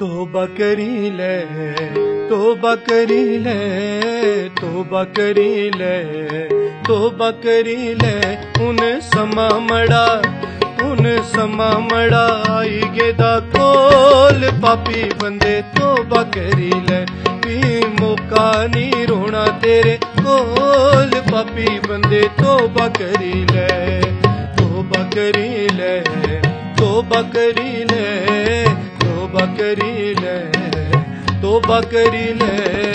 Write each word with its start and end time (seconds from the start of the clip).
तोबा 0.00 0.46
करी 0.46 1.10
ले, 1.10 1.40
तोबा 2.28 2.74
करी 2.74 3.38
ले, 3.38 3.56
तोबा 4.48 5.04
करी 5.04 5.70
ले, 5.70 5.98
तोबा 6.58 7.30
करी 7.30 7.94
ले। 7.94 8.14
उन 8.68 9.00
समा 9.00 9.48
मड़ा, 9.58 10.06
उन 10.84 11.22
समा 11.22 11.78
मड़ा, 11.78 12.56
आई 12.56 12.80
गेदा 12.94 13.38
कोल। 13.40 14.50
पापी 14.50 15.04
बंदे 15.04 15.62
तोबा 15.62 16.22
करी 16.22 16.70
ले 16.70 17.04
मौका 18.00 18.66
नहीं 18.66 19.06
रोना 19.06 19.46
तेरे 19.46 20.00
कोल। 20.04 21.20
पापी 21.20 21.78
बंदे 21.78 22.20
तोबा 22.20 22.88
करी 22.88 23.44
ले, 23.44 24.00
तोबा 24.30 25.02
करी 25.02 25.68
ले, 25.68 26.00
तोबा 26.74 27.22
करी 27.22 27.84
ले 27.84 28.10
तोबा 29.29 29.45
करी 29.59 30.13
ले 30.21 30.37
तोबा 31.41 31.79
करी 31.93 32.27
ले 32.41 32.85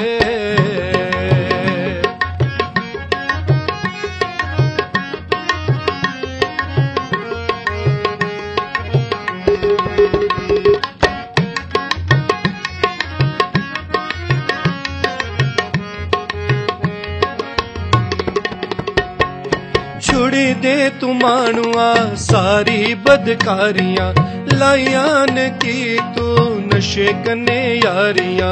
ਛੁੜੀ 20.01 20.55
ਦੇ 20.55 20.91
ਤੂੰ 21.01 21.15
ਮਾਣੂਆ 21.17 21.95
ਸਾਰੀ 22.17 22.95
ਬਦਕਾਰੀਆਂ 22.95 24.13
लाइया 24.56 25.26
ने 25.26 25.50
की 25.50 26.00
तू 26.00 26.26
नशे 26.60 27.14
कने 27.14 27.76
यारिया। 27.76 28.52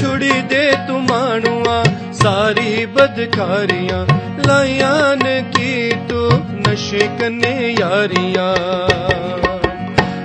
छुड़ी 0.00 0.42
दे 0.42 0.72
तू 0.88 0.98
मानुआ 0.98 1.84
सारी 2.12 2.86
बदकारियाँ। 2.86 4.06
लाइया 4.46 5.14
ने 5.14 5.42
की 5.42 5.92
तू 5.92 6.28
नशे 6.68 7.18
कने 7.18 7.70
यारिया। 7.80 8.48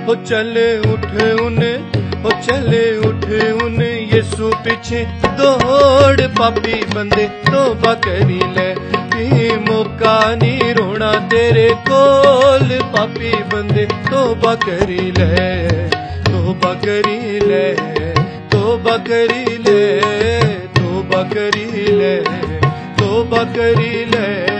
हो 0.06 0.14
चल 0.14 0.82
उठ 0.92 1.40
उन, 1.40 1.60
हो 2.24 2.30
चल 2.30 2.70
उठ 3.08 3.24
उन 3.62 3.82
यीशु 3.82 4.52
पीछे 4.56 5.04
दौड़ 5.24 6.20
पापी 6.20 6.84
बंदे 6.84 7.26
तो 7.26 7.74
बकरी 7.74 8.40
ले। 8.54 8.99
भी 9.20 9.56
मौका 9.56 10.34
नहीं 10.34 10.74
रोना 10.74 11.12
तेरे 11.12 11.68
कोल। 11.88 12.68
पापी 12.82 13.32
बंदे 13.42 13.84
तोबा 13.86 14.54
करी 14.54 15.10
ले, 15.10 15.68
तोबा 16.22 16.72
करी 16.74 17.40
ले, 17.40 17.74
तोबा 18.52 18.96
करी 18.96 19.44
ले, 19.58 20.00
तोबा 20.78 21.22
करी 21.22 21.92
ले, 21.92 22.16
तोबा 23.00 23.44
करी 23.44 24.04
ले। 24.04 24.59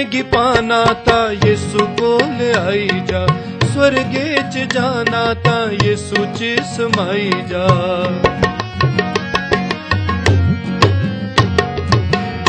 जीवने 0.00 0.10
गी 0.12 0.22
पाना 0.32 0.84
ता 1.06 1.16
यीशु 1.44 1.84
कोल 2.00 2.38
आई 2.58 2.88
जा। 3.08 3.20
स्वर्गे 3.70 4.28
च 4.52 4.62
जाना 4.72 5.22
ता 5.44 5.56
यीशु 5.84 6.22
च 6.36 6.62
समाई 6.68 7.30
जा। 7.50 7.64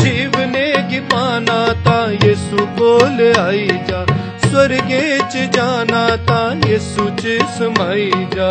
जीवने 0.00 0.64
गी 0.88 1.00
पाना 1.12 1.58
ता 1.84 1.98
यीशु 2.24 2.66
कोल 2.80 3.20
आई 3.40 3.68
जा। 3.90 4.00
स्वर्गे 4.46 5.04
च 5.18 5.44
जाना 5.56 6.04
ता 6.30 6.40
यीशु 6.68 7.08
च 7.20 7.36
समाई 7.58 8.10
जा। 8.34 8.50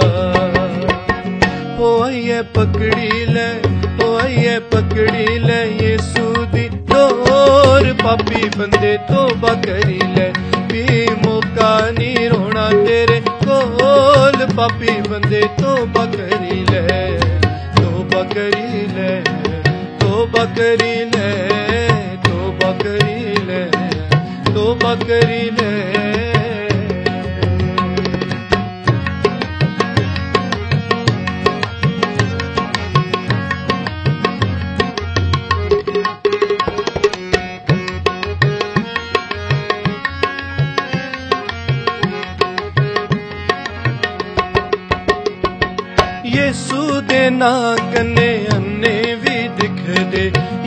ओ 1.80 1.92
आइए 2.04 2.42
पकड़ी 2.58 3.26
ले 3.34 3.50
ओ 4.06 4.18
आइए 4.20 4.60
पकड़ी 4.76 5.40
ले, 5.40 5.62
यीशु 5.82 6.46
दी 6.54 6.71
डोर 7.02 7.92
पापी 8.04 8.50
बंदे 8.58 8.96
तोबा 9.10 9.54
करी 9.66 10.00
ले 10.16 10.28
भी 10.72 10.84
मौका 11.26 11.70
नहीं 11.98 12.28
रोना 12.30 12.68
तेरे 12.86 13.20
कोल 13.30 14.46
पापी 14.58 15.00
बंदे 15.10 15.42
तोबा 15.62 16.06
करी 16.16 16.60
ले 16.72 16.84
तोबा 17.80 18.24
करी 18.34 18.86
ले 18.98 19.10
तोबा 20.04 20.46
करी 20.60 20.94
ले 21.16 21.32
तोबा 22.28 22.72
करी 22.84 23.20
ले 23.50 23.64
तोबा 24.54 24.96
करी 25.08 25.44
ले 25.60 26.01
यीशु 46.32 47.02
दे 47.02 47.30
ना 47.30 47.76
कने 47.94 48.30
अन्ने 48.46 49.16
भी 49.16 49.38
दिख 49.48 49.80
दे। 50.12 50.24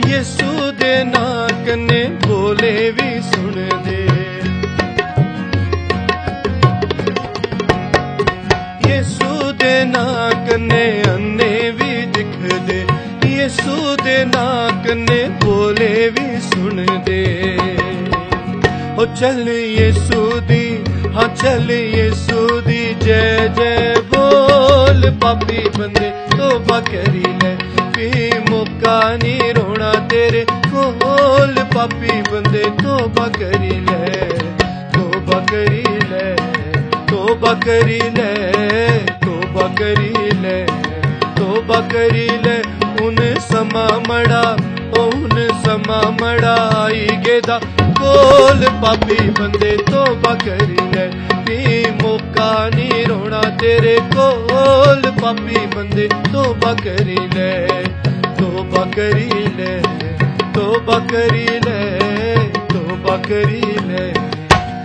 यीशु 0.09 0.71
दे 0.71 1.03
ना 1.03 1.47
कने 1.65 2.01
बोले 2.27 2.91
भी 2.91 3.21
सुन 3.21 3.55
दे। 3.85 4.01
यीशु 8.89 9.51
दे 9.53 9.85
ना 9.85 10.05
कने 10.49 10.85
अन्ने 11.01 11.71
भी 11.71 11.91
दिख 12.05 12.37
दे। 12.67 12.79
यीशु 13.29 13.95
दे 14.03 14.25
ना 14.25 14.45
कने 14.87 15.29
बोले 15.45 16.09
भी 16.09 16.39
सुन 16.39 16.85
दे। 17.09 17.23
ओ 18.99 19.05
चल 19.15 19.47
यीशु 19.49 20.39
दी 20.39 20.94
हाँ 21.15 21.27
चल 21.35 21.69
यीशु 21.71 22.61
दी 22.61 22.93
जय 23.01 23.53
जय, 23.57 23.93
बोल। 24.13 25.09
पापी 25.23 25.61
बंदे 25.77 26.09
तोबा 26.33 26.79
करी 26.79 27.21
ले 27.41 27.51
भी 27.95 28.39
मौका 28.49 28.97
नहीं 29.15 29.53
रोना 29.53 29.93
तेरे 30.11 30.45
कोल। 30.51 31.53
पापी 31.75 32.21
बंदे 32.21 32.63
तोबा 32.81 33.27
करी 33.37 33.79
ले 33.87 34.09
तोबा 34.95 35.39
करी 35.51 35.83
ले 36.09 36.27
तोबा 37.11 37.53
करी 37.65 37.99
ले 38.17 38.33
तोबा 39.23 39.67
करी 39.79 40.11
ले 40.41 40.57
तोबा 41.39 41.79
करी 41.93 42.27
ले 42.45 42.57
उन 43.05 43.17
समा 43.39 43.87
मड़ा, 44.09 44.43
उन 45.01 45.47
समा 45.65 46.01
मड़ा। 46.21 46.44
ਦਾ 47.47 47.59
ਬੋਲ 47.99 48.65
ਪਾਪੀ 48.81 49.29
ਬੰਦੇ 49.29 49.77
ਤੋਬਾ 49.77 50.33
ਕਰੀ 50.45 50.77
ਲੈ। 50.95 51.07
ਨੀ 51.49 51.85
ਮੌਕਾ, 52.03 52.69
ਨੀ 52.75 53.05
ਰੋਣਾ 53.05 53.41
ਤੇਰੇ 53.41 53.99
ਕੋਲ 54.15 55.11
ਪਾਪੀ 55.21 55.65
ਬੰਦੇ 55.75 56.09
ਤੋਬਾ 56.33 56.73
ਕਰੀ 56.73 57.17
ਲੈ। 57.35 57.67
ਤੋਬਾ 58.39 58.85
ਕਰੀ 58.95 59.29
ਲੈ 59.57 59.81
ਤੋਬਾ 60.53 60.99
ਕਰੀ 61.11 61.47
ਲੈ 61.65 61.99
ਤੋਬਾ 62.73 63.17
ਕਰੀ 63.17 63.61
ਲੈ 63.87 64.13